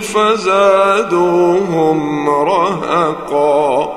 فزادوهم 0.00 1.80
رهقا 2.30 3.92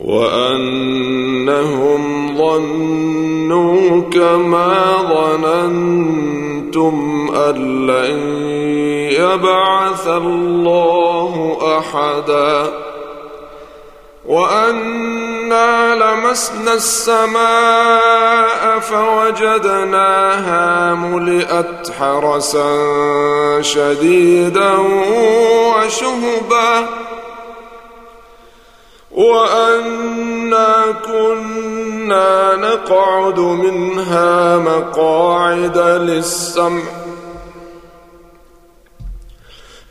وأنهم 0.00 2.02
ظنوا 2.38 4.00
كما 4.00 4.96
ظننتم 5.14 6.94
أن 7.34 7.86
لن 7.86 8.18
يبعث 9.12 10.08
الله 10.08 11.56
أحدا 11.78 12.72
وأنا 14.26 15.94
لمسنا 15.94 16.74
السماء 16.74 18.78
فوجدناها 18.80 20.94
ملئت 20.94 21.92
حرسا 21.98 22.76
شديدا 23.60 24.72
وشهبا 25.76 26.86
وأنا 29.10 30.84
كنا 31.06 32.56
نقعد 32.56 33.38
منها 33.38 34.58
مقاعد 34.58 35.78
للسمع 35.78 36.82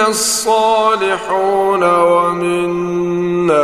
الصالحون 0.00 1.84
ومنا 2.00 3.56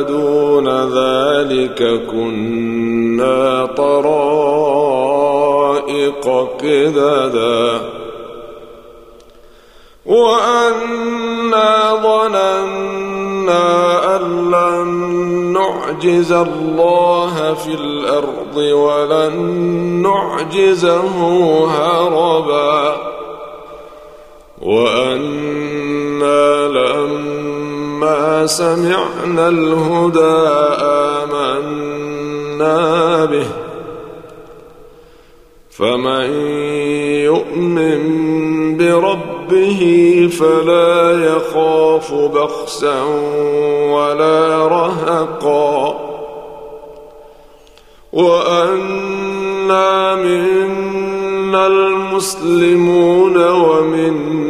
دون 0.00 0.68
ذلك 0.68 2.00
كنا 2.10 3.66
طرائق 3.66 5.00
قددا 6.62 7.80
وأنا 10.06 11.94
ظننا 12.02 13.70
أن 14.16 14.50
لن 14.50 14.88
نعجز 15.52 16.32
الله 16.32 17.54
في 17.54 17.74
الأرض 17.74 18.56
ولن 18.56 19.36
نعجزه 20.02 21.18
هربا 21.66 22.96
وأنا 24.62 26.68
لما 26.68 28.46
سمعنا 28.46 29.48
الهدى 29.48 30.48
آمنا 31.22 33.24
به. 33.24 33.46
فمن 35.70 36.30
يؤمن 37.24 38.00
بربه 38.76 39.80
فلا 40.40 41.10
يخاف 41.26 42.14
بخسا 42.14 43.02
ولا 43.92 44.68
رهقا. 44.68 45.94
وأنا 48.12 50.14
منا 50.14 51.66
المسلمون 51.66 53.48
ومنا 53.48 54.49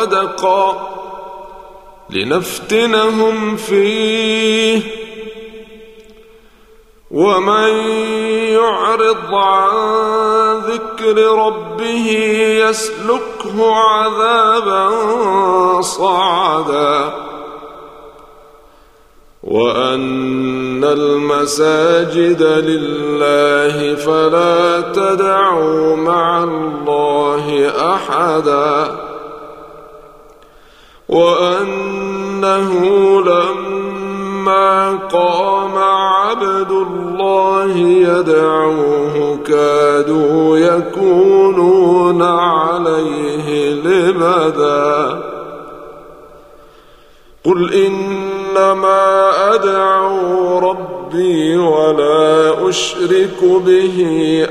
غدقا 0.00 0.88
لنفتنهم 2.10 3.56
فيه. 3.56 4.82
ومن 7.10 7.68
يعرض 8.52 9.34
عن 9.34 9.70
ذكر 10.58 11.46
ربه 11.46 12.06
يسلكه 12.68 13.74
عذابا 13.74 14.90
صعدا. 15.80 17.14
وأن 19.42 20.84
المساجد 20.84 22.42
لله 22.42 23.94
فلا 23.94 24.80
تدعوا 24.80 25.96
مع 25.96 26.44
الله 26.44 27.72
أحدا. 27.94 29.07
وأنه 31.08 32.72
لما 33.20 34.98
قام 35.12 35.78
عبد 35.78 36.70
الله 36.70 37.76
يدعوه 37.78 39.38
كادوا 39.46 40.58
يكونون 40.58 42.22
عليه 42.22 43.70
لبدا. 43.70 45.22
قل 47.44 47.74
إنما 47.74 49.30
أدعو 49.54 50.58
ربي 50.58 51.56
ولا 51.56 52.68
أشرك 52.68 53.44
به 53.44 53.98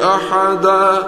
أحدا. 0.04 1.08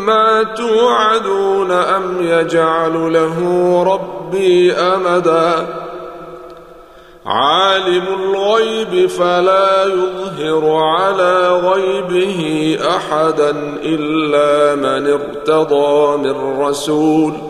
ما 0.00 0.42
توعدون 0.42 1.70
أم 1.70 2.16
يجعل 2.20 3.12
له 3.12 3.38
ربي 3.82 4.72
أمدا؟ 4.72 5.66
عالم 7.26 8.04
الغيب 8.20 9.06
فلا 9.06 9.84
يظهر 9.84 10.76
على 10.76 11.48
غيبه 11.48 12.78
أحدا 12.96 13.50
إلا 13.82 14.74
من 14.74 15.12
ارتضى 15.12 16.16
من 16.16 16.60
رسول. 16.60 17.49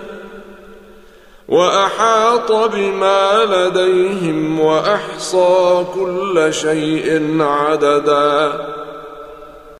وأحاط 1.51 2.51
بما 2.51 3.45
لديهم 3.45 4.59
وأحصى 4.59 5.85
كل 5.93 6.47
شيء 6.53 7.37
عددا. 7.41 8.80